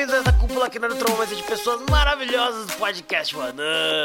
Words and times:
bem-vindos 0.00 0.26
a 0.26 0.32
cúpula 0.60 0.66
aqui 0.66 0.78
na 0.78 0.88
Neuromância 0.88 1.36
de 1.36 1.42
pessoas 1.42 1.80
maravilhosas 1.88 2.66
do 2.66 2.72
podcast 2.74 3.34
One 3.34 3.58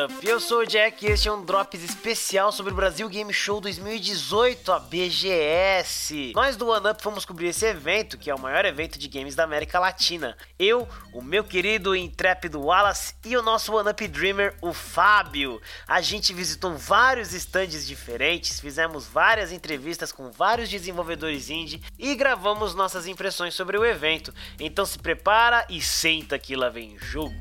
Up. 0.06 0.28
Eu 0.28 0.40
sou 0.40 0.60
o 0.60 0.66
Jack 0.66 1.06
e 1.06 1.10
este 1.10 1.28
é 1.28 1.32
um 1.32 1.44
Drops 1.44 1.84
especial 1.84 2.52
sobre 2.52 2.72
o 2.72 2.76
Brasil 2.76 3.10
Game 3.10 3.34
Show 3.34 3.60
2018, 3.60 4.72
a 4.72 4.80
BGS. 4.80 6.32
Nós 6.34 6.56
do 6.56 6.70
One 6.70 6.88
Up 6.90 7.02
fomos 7.02 7.26
cobrir 7.26 7.48
esse 7.48 7.66
evento, 7.66 8.18
que 8.18 8.30
é 8.30 8.36
o 8.36 8.40
maior 8.40 8.64
evento 8.64 8.98
de 8.98 9.08
games 9.08 9.36
da 9.36 9.44
América 9.44 9.80
Latina. 9.80 10.38
Eu, 10.58 10.88
o 11.12 11.22
meu 11.22 11.44
querido 11.44 11.96
intrépido 11.96 12.62
Wallace 12.62 13.16
e 13.26 13.36
o 13.36 13.42
nosso 13.42 13.74
One 13.74 13.90
Up 13.90 14.08
Dreamer, 14.08 14.56
o 14.62 14.72
Fábio. 14.72 15.62
A 15.88 16.00
gente 16.00 16.34
visitou 16.34 16.78
vários 16.78 17.34
stands 17.34 17.86
diferentes, 17.86 18.62
fizemos 18.62 19.08
várias 19.08 19.52
entrevistas 19.52 20.12
com 20.12 20.32
vários 20.32 20.70
desenvolvedores 20.70 21.50
indie 21.50 21.82
e 22.00 22.16
gravamos 22.16 22.74
nossas 22.76 23.08
impressões 23.08 23.54
sobre 23.54 23.78
o 23.78 23.84
evento. 23.84 24.34
Então 24.60 24.86
se 24.86 24.98
prepara 24.98 25.66
e 25.70 25.82
senta 25.82 26.45
que 26.46 26.56
lá 26.56 26.70
vem 26.70 26.96
jogo. 27.00 27.34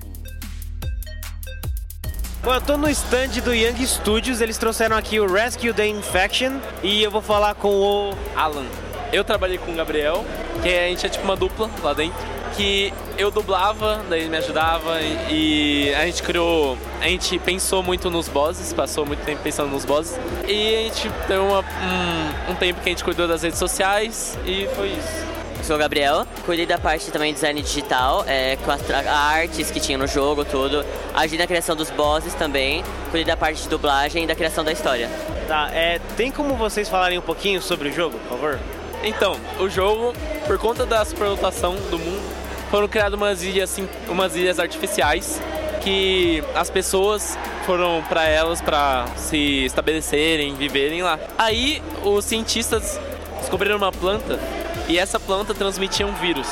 Bom, 2.43 2.55
eu 2.55 2.61
tô 2.63 2.79
no 2.79 2.89
stand 2.89 3.43
do 3.45 3.55
Young 3.55 3.87
Studios, 3.87 4.41
eles 4.41 4.57
trouxeram 4.57 4.97
aqui 4.97 5.21
o 5.21 5.31
Rescue 5.31 5.75
the 5.75 5.87
Infection 5.87 6.59
e 6.83 7.03
eu 7.03 7.11
vou 7.11 7.21
falar 7.21 7.55
com 7.55 7.69
o 7.69 8.15
Alan. 8.35 8.65
Eu 9.13 9.23
trabalhei 9.23 9.59
com 9.59 9.73
o 9.73 9.75
Gabriel, 9.75 10.25
que 10.63 10.69
a 10.69 10.89
gente 10.89 11.05
é 11.05 11.09
tipo 11.11 11.23
uma 11.23 11.37
dupla 11.37 11.69
lá 11.83 11.93
dentro, 11.93 12.19
que 12.57 12.95
eu 13.19 13.31
dublava, 13.31 14.03
daí 14.09 14.21
ele 14.21 14.31
me 14.31 14.39
ajudava 14.39 14.99
e 15.31 15.93
a 15.95 16.07
gente 16.07 16.23
criou, 16.23 16.79
a 16.99 17.07
gente 17.07 17.39
pensou 17.39 17.83
muito 17.83 18.11
nos 18.11 18.27
bosses, 18.27 18.73
passou 18.73 19.05
muito 19.05 19.23
tempo 19.23 19.43
pensando 19.43 19.71
nos 19.71 19.85
bosses 19.85 20.19
e 20.49 20.77
a 20.77 20.83
gente 20.85 21.11
teve 21.27 21.41
uma, 21.41 21.61
um, 21.61 22.53
um 22.53 22.55
tempo 22.55 22.81
que 22.81 22.89
a 22.89 22.93
gente 22.93 23.05
cuidou 23.05 23.29
das 23.29 23.43
redes 23.43 23.59
sociais 23.59 24.39
e 24.47 24.67
foi 24.75 24.89
isso. 24.89 25.44
Sou 25.65 25.77
o 25.77 25.79
Gabriel, 25.79 26.27
cuidei 26.45 26.67
da 26.67 26.77
parte 26.77 27.11
também 27.11 27.33
de 27.33 27.37
design 27.37 27.63
digital, 27.63 28.23
é, 28.27 28.57
com 28.57 28.71
as 28.71 28.83
artes 28.91 29.71
que 29.71 29.81
tinha 29.81 29.97
no 29.97 30.07
jogo, 30.07 30.45
tudo. 30.45 30.85
Ajudei 31.15 31.39
na 31.39 31.47
criação 31.47 31.75
dos 31.75 31.89
bosses 31.89 32.35
também, 32.35 32.85
cuidei 33.11 33.25
da 33.25 33.35
parte 33.35 33.63
de 33.63 33.69
dublagem 33.71 34.25
e 34.25 34.27
da 34.27 34.35
criação 34.35 34.63
da 34.63 34.73
história. 34.73 35.09
Tá, 35.49 35.71
é, 35.73 35.99
tem 36.19 36.31
como 36.31 36.55
vocês 36.55 36.87
falarem 36.87 37.17
um 37.17 37.23
pouquinho 37.23 37.63
sobre 37.63 37.89
o 37.89 37.93
jogo, 37.95 38.19
por 38.19 38.37
favor? 38.37 38.61
Então, 39.03 39.41
o 39.59 39.67
jogo, 39.67 40.13
por 40.47 40.59
conta 40.59 40.85
da 40.85 41.03
superlotação 41.03 41.77
do 41.91 41.99
mundo, 41.99 42.23
foram 42.71 42.87
criadas 42.87 43.15
umas 43.15 43.43
ilhas, 43.43 43.71
assim, 43.71 43.89
umas 44.07 44.37
ilhas 44.37 44.59
artificiais 44.59 45.41
que 45.81 46.45
as 46.55 46.69
pessoas 46.69 47.39
foram 47.65 48.05
para 48.07 48.29
elas 48.29 48.61
para 48.61 49.07
se 49.17 49.65
estabelecerem, 49.65 50.55
viverem 50.57 51.03
lá. 51.03 51.19
Aí 51.39 51.83
os 52.03 52.23
cientistas 52.27 53.01
descobriram 53.45 53.77
uma 53.77 53.93
planta 53.93 54.41
e 54.89 54.99
essa 54.99 55.21
planta 55.21 55.55
transmitia 55.55 56.07
um 56.07 56.15
vírus 56.15 56.49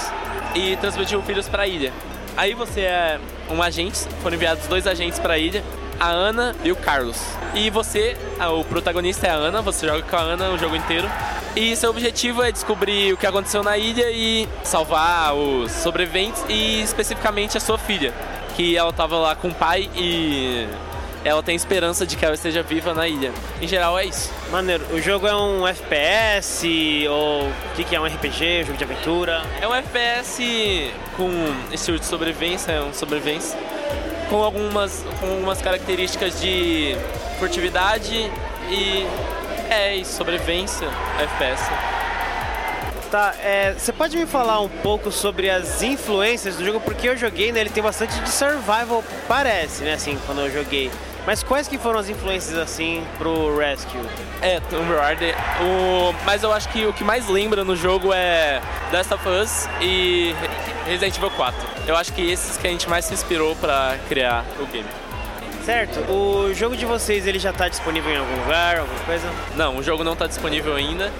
e 0.55 0.77
transmitia 0.77 1.19
o 1.19 1.23
vírus 1.23 1.49
para 1.49 1.63
a 1.63 1.67
ilha. 1.67 1.93
Aí 2.37 2.55
você 2.55 2.83
é 2.83 3.19
um 3.51 3.63
agente, 3.63 3.99
foram 4.23 4.37
enviados 4.37 4.67
dois 4.67 4.87
agentes 4.87 5.19
para 5.19 5.35
a 5.35 5.39
ilha, 5.39 5.65
a 5.99 6.09
Ana 6.09 6.55
e 6.63 6.71
o 6.71 6.77
Carlos. 6.77 7.19
E 7.55 7.71
você, 7.71 8.17
o 8.59 8.65
protagonista 8.65 9.27
é 9.27 9.31
a 9.31 9.35
Ana, 9.35 9.63
você 9.63 9.87
joga 9.87 10.03
com 10.03 10.17
a 10.17 10.21
Ana 10.21 10.51
o 10.51 10.59
jogo 10.59 10.77
inteiro. 10.77 11.09
E 11.55 11.77
seu 11.77 11.91
objetivo 11.91 12.43
é 12.43 12.51
descobrir 12.51 13.13
o 13.13 13.17
que 13.17 13.27
aconteceu 13.27 13.63
na 13.63 13.77
ilha 13.77 14.11
e 14.11 14.49
salvar 14.63 15.35
os 15.35 15.71
sobreviventes 15.73 16.43
e 16.49 16.83
especificamente 16.83 17.59
a 17.59 17.61
sua 17.61 17.77
filha, 17.77 18.15
que 18.57 18.77
ela 18.77 18.91
estava 18.91 19.17
lá 19.17 19.35
com 19.35 19.49
o 19.49 19.55
pai 19.55 19.91
e 19.95 20.67
ela 21.25 21.43
tem 21.43 21.55
esperança 21.55 22.07
de 22.07 22.17
que 22.17 22.25
ela 22.25 22.35
esteja 22.35 22.63
viva 22.63 22.93
na 22.95 23.07
ilha. 23.07 23.33
Em 23.61 23.69
geral 23.69 23.99
é 23.99 24.07
isso. 24.07 24.31
Maneiro, 24.51 24.85
o 24.93 25.01
jogo 25.01 25.27
é 25.27 25.35
um 25.35 25.67
FPS 25.67 27.07
ou 27.09 27.45
o 27.49 27.75
que, 27.77 27.85
que 27.85 27.95
é 27.95 28.01
um 28.01 28.07
RPG, 28.07 28.63
um 28.63 28.67
jogo 28.67 28.79
de 28.79 28.85
aventura? 28.85 29.43
É 29.61 29.69
um 29.69 29.75
FPS 29.75 30.93
com 31.17 31.31
estilo 31.73 31.99
de 31.99 32.07
sobrevivência, 32.07 32.73
é 32.73 32.83
um 32.83 32.93
sobrevivência, 32.93 33.59
com 34.29 34.43
algumas, 34.43 35.05
com 35.21 35.31
algumas 35.31 35.63
características 35.63 36.41
de 36.41 36.97
furtividade 37.39 38.31
e 38.69 39.07
é 39.71 39.97
isso, 39.97 40.13
sobrevivência, 40.13 40.89
FPS. 41.19 41.71
Tá, 43.11 43.35
é, 43.43 43.75
você 43.75 43.93
pode 43.93 44.17
me 44.17 44.25
falar 44.25 44.61
um 44.61 44.71
pouco 44.71 45.13
sobre 45.13 45.51
as 45.51 45.83
influências 45.83 46.57
do 46.57 46.65
jogo? 46.65 46.81
Porque 46.81 47.07
eu 47.07 47.15
joguei, 47.15 47.53
né? 47.53 47.61
Ele 47.61 47.69
tem 47.69 47.83
bastante 47.83 48.19
de 48.19 48.31
survival, 48.31 49.05
parece, 49.29 49.85
né? 49.85 49.93
Assim, 49.93 50.19
quando 50.25 50.41
eu 50.41 50.51
joguei. 50.51 50.91
Mas 51.27 51.43
quais 51.43 51.69
que 51.69 51.79
foram 51.79 52.01
as 52.01 52.09
influências 52.09 52.59
assim 52.59 53.05
pro 53.17 53.57
Rescue? 53.57 54.01
É, 54.41 54.59
Tomb 54.61 54.93
Raider. 54.95 55.35
O... 55.63 56.13
Mas 56.25 56.43
eu 56.43 56.53
acho 56.53 56.69
que 56.71 56.85
o 56.85 56.93
que 56.93 57.05
mais 57.05 57.29
lembra 57.29 57.65
no 57.65 57.77
jogo 57.77 58.13
é 58.13 58.61
Last 58.93 59.15
of 59.15 59.29
Us 59.29 59.69
e 59.81 60.35
Resident 60.87 61.17
Evil 61.17 61.31
4. 61.31 61.61
Eu 61.87 61.97
acho 61.97 62.13
que 62.13 62.29
esses 62.29 62.57
que 62.57 62.67
a 62.67 62.71
gente 62.71 62.89
mais 62.89 63.05
se 63.05 63.15
inspirou 63.15 63.55
para 63.57 63.97
criar 64.09 64.45
o 64.59 64.67
game. 64.67 64.89
Certo. 65.65 66.01
O 66.11 66.53
jogo 66.53 66.77
de 66.77 66.85
vocês 66.85 67.25
ele 67.27 67.39
já 67.39 67.53
tá 67.53 67.69
disponível 67.69 68.13
em 68.13 68.19
algum 68.19 68.37
lugar, 68.41 68.79
alguma 68.79 69.01
coisa? 69.01 69.29
Não, 69.55 69.77
o 69.77 69.83
jogo 69.83 70.03
não 70.03 70.17
tá 70.17 70.27
disponível 70.27 70.75
ainda. 70.75 71.13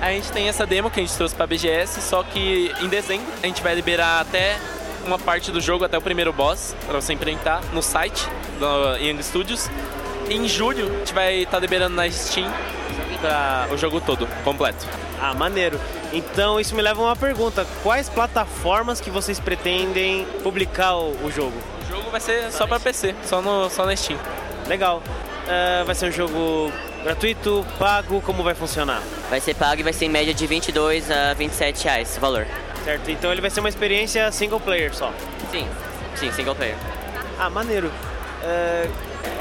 A 0.00 0.10
gente 0.10 0.32
tem 0.32 0.48
essa 0.48 0.66
demo 0.66 0.90
que 0.90 0.98
a 0.98 1.02
gente 1.02 1.16
trouxe 1.16 1.34
para 1.34 1.46
BGS, 1.46 2.02
só 2.02 2.24
que 2.24 2.74
em 2.80 2.88
dezembro 2.88 3.26
a 3.42 3.46
gente 3.46 3.62
vai 3.62 3.74
liberar 3.74 4.20
até 4.20 4.58
uma 5.06 5.18
parte 5.18 5.50
do 5.50 5.60
jogo, 5.60 5.84
até 5.84 5.96
o 5.96 6.02
primeiro 6.02 6.32
boss, 6.32 6.74
para 6.86 7.00
você 7.00 7.12
enfrentar 7.12 7.62
no 7.72 7.82
site 7.82 8.28
do 8.58 8.96
Young 8.96 9.22
Studios. 9.22 9.70
Em 10.28 10.48
julho 10.48 10.86
a 10.86 10.98
gente 10.98 11.14
vai 11.14 11.38
estar 11.38 11.52
tá 11.52 11.58
liberando 11.58 11.94
na 11.94 12.10
Steam 12.10 12.50
para 13.20 13.68
o 13.72 13.76
jogo 13.76 14.00
todo, 14.00 14.26
completo. 14.42 14.86
Ah, 15.20 15.34
maneiro. 15.34 15.80
Então 16.12 16.60
isso 16.60 16.74
me 16.74 16.82
leva 16.82 17.00
a 17.00 17.04
uma 17.06 17.16
pergunta: 17.16 17.66
quais 17.82 18.08
plataformas 18.08 19.00
que 19.00 19.10
vocês 19.10 19.40
pretendem 19.40 20.26
publicar 20.42 20.96
o, 20.96 21.12
o 21.24 21.30
jogo? 21.30 21.56
O 21.84 21.88
jogo 21.88 22.10
vai 22.10 22.20
ser 22.20 22.50
só 22.52 22.66
para 22.66 22.80
PC, 22.80 23.14
só 23.24 23.40
no 23.40 23.70
só 23.70 23.86
na 23.86 23.96
Steam. 23.96 24.18
Legal. 24.66 25.02
Uh, 25.44 25.84
vai 25.84 25.94
ser 25.94 26.06
um 26.06 26.12
jogo 26.12 26.72
gratuito, 27.02 27.64
pago, 27.78 28.22
como 28.22 28.42
vai 28.42 28.54
funcionar? 28.54 29.02
Vai 29.28 29.40
ser 29.40 29.54
pago 29.54 29.80
e 29.80 29.82
vai 29.82 29.92
ser 29.92 30.06
em 30.06 30.08
média 30.08 30.32
de 30.32 30.46
22 30.46 31.10
a 31.10 31.34
27 31.34 31.84
reais 31.84 32.16
o 32.16 32.20
valor. 32.20 32.46
Certo, 32.84 33.10
então 33.10 33.32
ele 33.32 33.40
vai 33.40 33.50
ser 33.50 33.60
uma 33.60 33.68
experiência 33.68 34.30
single 34.30 34.60
player 34.60 34.94
só? 34.94 35.12
Sim, 35.50 35.66
sim, 36.14 36.30
single 36.32 36.54
player. 36.54 36.76
Ah, 37.38 37.48
maneiro. 37.48 37.88
Uh, 37.88 38.92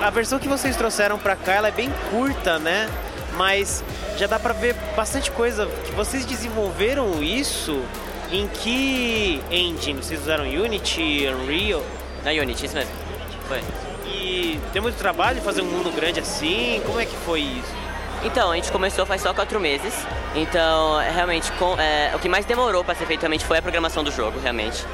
a 0.01 0.09
versão 0.09 0.39
que 0.39 0.47
vocês 0.47 0.77
trouxeram 0.77 1.19
pra 1.19 1.35
cá, 1.35 1.53
ela 1.53 1.67
é 1.67 1.71
bem 1.71 1.91
curta, 2.09 2.57
né? 2.57 2.89
Mas 3.35 3.83
já 4.17 4.27
dá 4.27 4.39
pra 4.39 4.53
ver 4.53 4.75
bastante 4.95 5.29
coisa. 5.31 5.65
Que 5.65 5.91
vocês 5.91 6.25
desenvolveram 6.25 7.21
isso 7.21 7.83
em 8.31 8.47
que 8.47 9.41
engine? 9.51 10.01
Vocês 10.01 10.21
usaram 10.21 10.45
Unity, 10.45 11.27
Unreal? 11.27 11.83
Na 12.23 12.31
Unity, 12.31 12.65
isso 12.65 12.75
mesmo. 12.75 12.91
Foi. 13.47 13.61
E 14.07 14.59
tem 14.71 14.81
muito 14.81 14.97
trabalho 14.97 15.41
fazer 15.41 15.61
um 15.61 15.65
mundo 15.65 15.91
grande 15.93 16.19
assim? 16.19 16.81
Como 16.85 16.99
é 16.99 17.05
que 17.05 17.15
foi 17.17 17.41
isso? 17.41 17.82
Então, 18.23 18.51
a 18.51 18.55
gente 18.55 18.71
começou 18.71 19.05
faz 19.05 19.21
só 19.21 19.33
quatro 19.33 19.59
meses. 19.59 19.93
Então, 20.35 20.97
realmente, 21.13 21.51
com, 21.53 21.79
é, 21.79 22.11
o 22.15 22.19
que 22.19 22.29
mais 22.29 22.45
demorou 22.45 22.83
para 22.83 22.95
ser 22.95 23.05
feito 23.05 23.21
realmente 23.21 23.45
foi 23.45 23.57
a 23.57 23.61
programação 23.61 24.03
do 24.03 24.11
jogo, 24.11 24.39
realmente. 24.39 24.85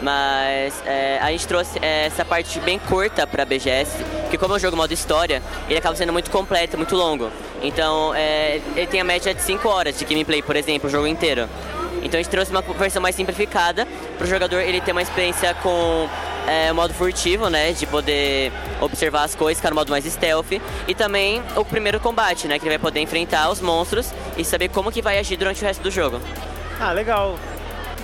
Mas 0.00 0.82
é, 0.86 1.18
a 1.20 1.30
gente 1.30 1.48
trouxe 1.48 1.78
é, 1.80 2.06
essa 2.06 2.24
parte 2.24 2.60
bem 2.60 2.78
curta 2.78 3.26
para 3.26 3.42
a 3.42 3.46
BGS, 3.46 3.92
que 4.30 4.38
como 4.38 4.54
é 4.54 4.56
um 4.56 4.60
jogo 4.60 4.76
modo 4.76 4.92
história, 4.92 5.42
ele 5.68 5.78
acaba 5.78 5.96
sendo 5.96 6.12
muito 6.12 6.30
completo, 6.30 6.76
muito 6.76 6.94
longo. 6.94 7.30
Então, 7.62 8.14
é, 8.14 8.60
ele 8.76 8.86
tem 8.86 9.00
a 9.00 9.04
média 9.04 9.34
de 9.34 9.42
5 9.42 9.68
horas 9.68 9.98
de 9.98 10.04
gameplay, 10.04 10.42
por 10.42 10.54
exemplo, 10.54 10.88
o 10.88 10.92
jogo 10.92 11.06
inteiro. 11.06 11.48
Então 12.02 12.20
a 12.20 12.22
gente 12.22 12.30
trouxe 12.30 12.50
uma 12.52 12.62
versão 12.62 13.02
mais 13.02 13.16
simplificada 13.16 13.86
para 14.16 14.24
o 14.24 14.28
jogador 14.28 14.60
ele 14.60 14.80
ter 14.80 14.92
uma 14.92 15.02
experiência 15.02 15.52
com 15.54 16.08
é, 16.46 16.70
o 16.70 16.74
modo 16.74 16.94
furtivo, 16.94 17.48
né? 17.48 17.72
De 17.72 17.86
poder 17.86 18.52
observar 18.80 19.24
as 19.24 19.34
coisas, 19.34 19.58
ficar 19.58 19.70
no 19.70 19.76
modo 19.76 19.90
mais 19.90 20.04
stealth. 20.04 20.52
E 20.86 20.94
também 20.94 21.42
o 21.56 21.64
primeiro 21.64 22.00
combate, 22.00 22.46
né? 22.46 22.58
Que 22.58 22.64
ele 22.64 22.76
vai 22.76 22.78
poder 22.78 23.00
enfrentar 23.00 23.50
os 23.50 23.60
monstros 23.60 24.12
e 24.36 24.44
saber 24.44 24.68
como 24.68 24.90
que 24.92 25.02
vai 25.02 25.18
agir 25.18 25.36
durante 25.36 25.62
o 25.62 25.66
resto 25.66 25.82
do 25.82 25.90
jogo. 25.90 26.20
Ah, 26.80 26.92
legal. 26.92 27.38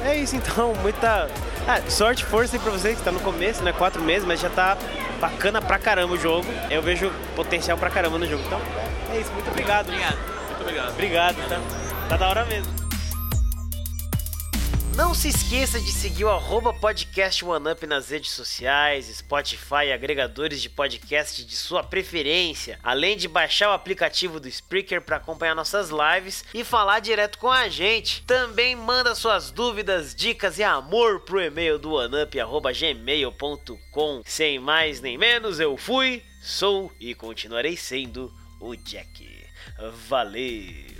É 0.04 0.16
isso 0.16 0.34
então, 0.34 0.74
muita 0.82 1.28
ah, 1.66 1.80
sorte, 1.88 2.24
força 2.24 2.56
aí 2.56 2.60
pra 2.60 2.72
vocês 2.72 2.98
que 2.98 3.04
tá 3.04 3.12
no 3.12 3.20
começo, 3.20 3.62
né? 3.62 3.72
Quatro 3.72 4.02
meses, 4.02 4.26
mas 4.26 4.40
já 4.40 4.50
tá 4.50 4.76
bacana 5.20 5.62
pra 5.62 5.78
caramba 5.78 6.14
o 6.14 6.18
jogo. 6.18 6.46
Eu 6.70 6.82
vejo 6.82 7.10
potencial 7.36 7.78
pra 7.78 7.90
caramba 7.90 8.18
no 8.18 8.26
jogo. 8.26 8.42
Então, 8.46 8.60
é 9.12 9.20
isso, 9.20 9.32
muito 9.32 9.48
obrigado. 9.48 9.88
Obrigado. 9.88 10.18
Muito 10.48 10.60
obrigado. 10.60 10.90
Obrigado, 10.90 11.48
tá? 11.48 11.60
Tá 12.08 12.16
da 12.16 12.28
hora 12.28 12.44
mesmo. 12.44 12.81
Não 14.94 15.14
se 15.14 15.28
esqueça 15.28 15.80
de 15.80 15.90
seguir 15.90 16.26
o 16.26 16.72
podcast 16.74 17.42
OneUp 17.42 17.86
nas 17.86 18.10
redes 18.10 18.30
sociais, 18.30 19.06
Spotify 19.06 19.86
e 19.86 19.92
agregadores 19.92 20.60
de 20.60 20.68
podcast 20.68 21.42
de 21.44 21.56
sua 21.56 21.82
preferência, 21.82 22.78
além 22.82 23.16
de 23.16 23.26
baixar 23.26 23.70
o 23.70 23.72
aplicativo 23.72 24.38
do 24.38 24.48
Spreaker 24.48 25.00
para 25.00 25.16
acompanhar 25.16 25.54
nossas 25.54 25.88
lives 25.88 26.44
e 26.52 26.62
falar 26.62 27.00
direto 27.00 27.38
com 27.38 27.50
a 27.50 27.70
gente. 27.70 28.22
Também 28.24 28.76
manda 28.76 29.14
suas 29.14 29.50
dúvidas, 29.50 30.14
dicas 30.14 30.58
e 30.58 30.62
amor 30.62 31.20
pro 31.20 31.40
e-mail 31.40 31.78
do 31.78 31.92
oneup@gmail.com. 31.92 34.22
Sem 34.26 34.58
mais 34.58 35.00
nem 35.00 35.16
menos, 35.16 35.58
eu 35.58 35.74
fui, 35.78 36.22
sou 36.42 36.92
e 37.00 37.14
continuarei 37.14 37.78
sendo 37.78 38.30
o 38.60 38.76
Jack. 38.76 39.26
Valeu! 40.08 40.91